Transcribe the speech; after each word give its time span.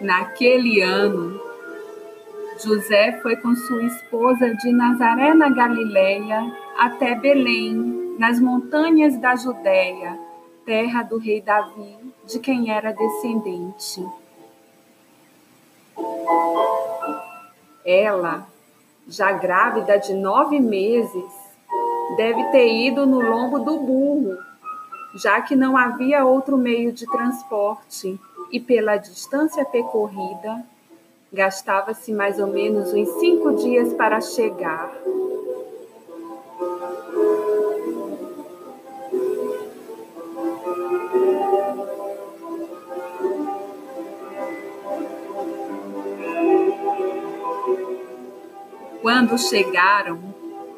Naquele 0.00 0.80
ano, 0.80 1.40
José 2.58 3.20
foi 3.22 3.36
com 3.36 3.54
sua 3.54 3.82
esposa 3.82 4.54
de 4.54 4.72
Nazaré 4.72 5.34
na 5.34 5.48
Galileia 5.50 6.50
até 6.78 7.14
Belém, 7.14 8.14
nas 8.18 8.40
montanhas 8.40 9.18
da 9.18 9.36
Judéia, 9.36 10.18
terra 10.64 11.02
do 11.02 11.18
rei 11.18 11.40
Davi, 11.40 11.96
de 12.24 12.38
quem 12.38 12.70
era 12.70 12.92
descendente. 12.92 14.04
Ela, 17.84 18.46
já 19.06 19.32
grávida 19.32 19.98
de 19.98 20.14
nove 20.14 20.58
meses, 20.58 21.32
deve 22.16 22.42
ter 22.44 22.68
ido 22.68 23.06
no 23.06 23.20
lombo 23.20 23.58
do 23.58 23.78
burro, 23.78 24.38
já 25.16 25.40
que 25.40 25.56
não 25.56 25.76
havia 25.76 26.24
outro 26.24 26.56
meio 26.56 26.92
de 26.92 27.06
transporte 27.06 28.20
e 28.52 28.60
pela 28.60 28.96
distância 28.96 29.64
percorrida, 29.64 30.64
gastava-se 31.32 32.12
mais 32.12 32.38
ou 32.38 32.46
menos 32.46 32.92
uns 32.92 33.08
cinco 33.20 33.54
dias 33.54 33.92
para 33.94 34.20
chegar. 34.20 34.92
Quando 49.00 49.38
chegaram, 49.38 50.18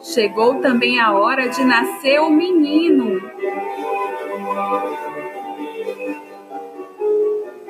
chegou 0.00 0.60
também 0.60 1.00
a 1.00 1.12
hora 1.12 1.48
de 1.48 1.64
nascer 1.64 2.20
o 2.20 2.30
menino. 2.30 3.20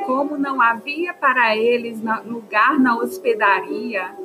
Como 0.04 0.36
não 0.36 0.60
havia 0.60 1.14
para 1.14 1.56
eles 1.56 2.00
lugar 2.24 2.78
na 2.78 2.96
hospedaria, 2.96 4.16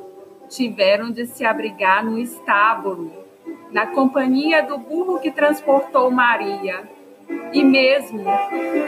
tiveram 0.48 1.10
de 1.10 1.26
se 1.26 1.44
abrigar 1.44 2.04
no 2.04 2.18
estábulo, 2.18 3.12
na 3.70 3.86
companhia 3.86 4.62
do 4.62 4.78
burro 4.78 5.20
que 5.20 5.30
transportou 5.30 6.10
Maria, 6.10 6.88
e 7.52 7.62
mesmo 7.62 8.24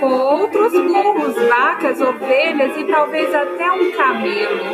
com 0.01 0.13
outros 0.13 0.73
burros, 0.73 1.35
vacas, 1.49 2.01
ovelhas 2.01 2.77
e 2.77 2.85
talvez 2.85 3.35
até 3.35 3.71
um 3.71 3.93
camelo. 3.93 4.65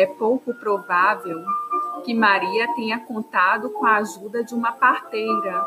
É 0.00 0.06
pouco 0.06 0.54
provável 0.54 1.44
que 2.04 2.14
Maria 2.14 2.72
tenha 2.74 3.00
contado 3.00 3.68
com 3.68 3.84
a 3.84 3.96
ajuda 3.96 4.42
de 4.42 4.54
uma 4.54 4.72
parteira, 4.72 5.62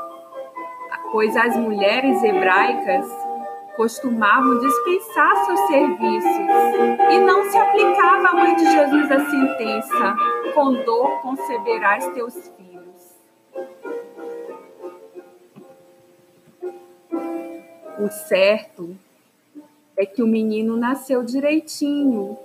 pois 1.12 1.38
as 1.38 1.56
mulheres 1.56 2.24
hebraicas 2.24 3.08
costumavam 3.76 4.58
dispensar 4.58 5.36
seus 5.46 5.60
serviços 5.68 6.48
e 7.12 7.20
não 7.20 7.44
se 7.44 7.56
aplicava 7.56 8.30
à 8.30 8.34
mãe 8.34 8.56
de 8.56 8.66
Jesus 8.72 9.12
a 9.12 9.20
sentença: 9.24 10.16
com 10.56 10.84
dor 10.84 11.22
conceberás 11.22 12.08
teus 12.08 12.34
filhos. 12.58 13.16
O 18.00 18.10
certo 18.10 18.98
é 19.96 20.08
que 20.08 20.24
o 20.24 20.28
menino 20.28 20.76
nasceu 20.76 21.22
direitinho 21.22 22.36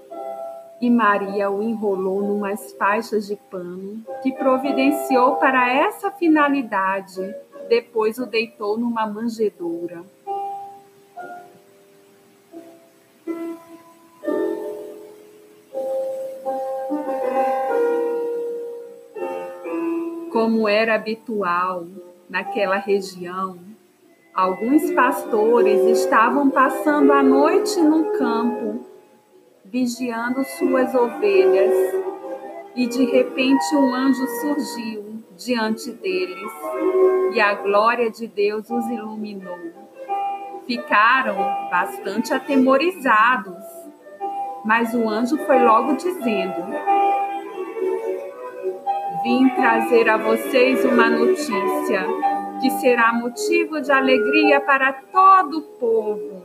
e 0.80 0.88
Maria 0.88 1.50
o 1.50 1.62
enrolou 1.62 2.22
numas 2.22 2.72
faixas 2.72 3.26
de 3.26 3.36
pano 3.36 4.04
que 4.22 4.32
providenciou 4.32 5.36
para 5.36 5.68
essa 5.72 6.10
finalidade. 6.10 7.34
Depois 7.68 8.18
o 8.18 8.26
deitou 8.26 8.78
numa 8.78 9.06
manjedoura. 9.06 10.02
Como 20.32 20.68
era 20.68 20.94
habitual 20.94 21.86
naquela 22.30 22.76
região, 22.76 23.58
alguns 24.32 24.88
pastores 24.92 25.84
estavam 25.98 26.48
passando 26.48 27.12
a 27.12 27.22
noite 27.22 27.80
no 27.80 28.12
campo 28.12 28.87
vigiando 29.70 30.42
suas 30.44 30.94
ovelhas, 30.94 31.72
e 32.74 32.86
de 32.86 33.04
repente 33.04 33.74
um 33.74 33.94
anjo 33.94 34.26
surgiu 34.40 35.22
diante 35.36 35.92
deles, 35.92 36.52
e 37.34 37.40
a 37.40 37.54
glória 37.54 38.10
de 38.10 38.26
Deus 38.26 38.68
os 38.70 38.86
iluminou. 38.86 39.58
Ficaram 40.66 41.36
bastante 41.70 42.32
atemorizados, 42.32 43.62
mas 44.64 44.94
o 44.94 45.08
anjo 45.08 45.36
foi 45.38 45.62
logo 45.62 45.94
dizendo: 45.94 46.64
Vim 49.22 49.48
trazer 49.50 50.08
a 50.08 50.16
vocês 50.16 50.84
uma 50.84 51.10
notícia 51.10 52.06
que 52.60 52.70
será 52.70 53.12
motivo 53.12 53.80
de 53.80 53.92
alegria 53.92 54.60
para 54.60 54.92
todo 54.92 55.58
o 55.58 55.62
povo. 55.62 56.42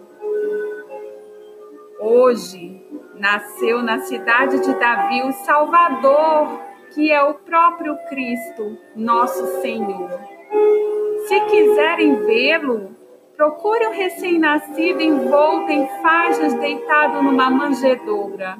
Hoje 1.99 2.72
nasceu 3.23 3.81
na 3.81 3.99
cidade 3.99 4.59
de 4.59 4.77
Davi 4.77 5.23
o 5.23 5.31
Salvador, 5.31 6.59
que 6.93 7.09
é 7.09 7.23
o 7.23 7.35
próprio 7.35 7.95
Cristo, 8.09 8.77
nosso 8.93 9.61
Senhor. 9.61 10.09
Se 11.25 11.39
quiserem 11.45 12.15
vê-lo, 12.25 12.93
procure 13.37 13.87
o 13.87 13.91
recém-nascido 13.91 15.01
envolto 15.01 15.71
em 15.71 15.87
faixas, 16.01 16.53
deitado 16.55 17.23
numa 17.23 17.49
manjedoura. 17.49 18.57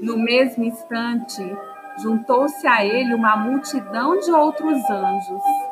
No 0.00 0.16
mesmo 0.16 0.64
instante, 0.64 1.42
juntou-se 1.98 2.66
a 2.66 2.82
ele 2.86 3.12
uma 3.12 3.36
multidão 3.36 4.18
de 4.18 4.32
outros 4.32 4.78
anjos 4.88 5.67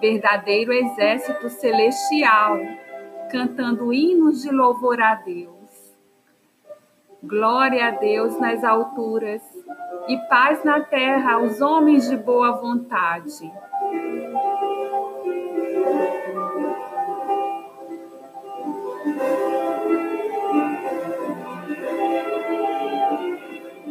verdadeiro 0.00 0.72
exército 0.72 1.48
celestial, 1.48 2.58
cantando 3.30 3.92
hinos 3.92 4.42
de 4.42 4.50
louvor 4.50 5.00
a 5.00 5.14
Deus. 5.14 5.96
Glória 7.22 7.88
a 7.88 7.90
Deus 7.90 8.38
nas 8.38 8.62
alturas 8.62 9.42
e 10.06 10.16
paz 10.28 10.62
na 10.64 10.80
terra 10.80 11.34
aos 11.34 11.60
homens 11.60 12.08
de 12.08 12.16
boa 12.16 12.52
vontade. 12.52 13.50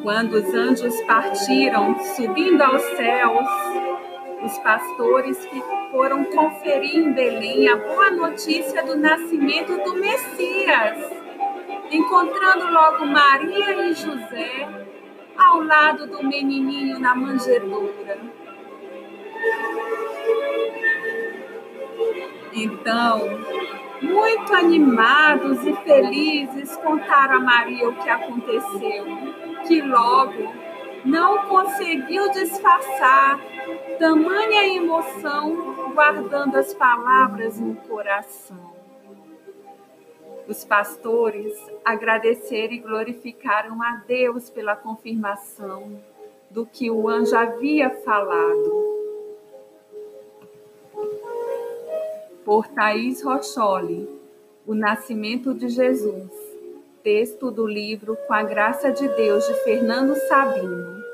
Quando 0.02 0.34
os 0.36 0.54
anjos 0.54 1.02
partiram, 1.02 2.00
subindo 2.00 2.62
aos 2.62 2.82
céus, 2.82 3.48
os 4.48 4.58
pastores 4.60 5.46
que 5.46 5.62
foram 5.92 6.24
conferir 6.24 6.96
em 6.96 7.12
Belém 7.12 7.68
a 7.68 7.76
boa 7.76 8.10
notícia 8.12 8.82
do 8.82 8.98
nascimento 8.98 9.76
do 9.84 9.96
Messias, 9.96 11.12
encontrando 11.92 12.72
logo 12.72 13.06
Maria 13.08 13.90
e 13.90 13.94
José 13.94 14.86
ao 15.38 15.62
lado 15.62 16.08
do 16.08 16.24
menininho 16.24 16.98
na 16.98 17.14
manjedoura. 17.14 18.18
Então, 22.54 23.20
muito 24.02 24.56
animados 24.56 25.68
e 25.68 25.74
felizes, 25.84 26.74
contaram 26.78 27.36
a 27.36 27.40
Maria 27.42 27.90
o 27.90 27.96
que 27.96 28.10
aconteceu, 28.10 29.06
que 29.68 29.82
logo 29.82 30.67
não 31.08 31.48
conseguiu 31.48 32.30
disfarçar 32.32 33.40
tamanha 33.98 34.76
emoção 34.76 35.94
guardando 35.94 36.58
as 36.58 36.74
palavras 36.74 37.58
no 37.58 37.76
coração. 37.76 38.76
Os 40.48 40.66
pastores 40.66 41.54
agradeceram 41.84 42.74
e 42.74 42.80
glorificaram 42.80 43.82
a 43.82 44.04
Deus 44.06 44.50
pela 44.50 44.76
confirmação 44.76 45.98
do 46.50 46.66
que 46.66 46.92
o 46.92 47.08
anjo 47.08 47.36
havia 47.36 47.90
falado. 47.90 48.86
Por 52.44 52.68
Thaís 52.68 53.24
Rocholi, 53.24 54.10
O 54.66 54.74
Nascimento 54.74 55.54
de 55.54 55.70
Jesus, 55.70 56.47
texto 57.08 57.50
do 57.50 57.66
livro 57.66 58.18
Com 58.28 58.34
a 58.34 58.44
Graça 58.44 58.92
de 58.92 59.08
Deus 59.08 59.48
de 59.48 59.54
Fernando 59.64 60.14
Sabino. 60.28 61.07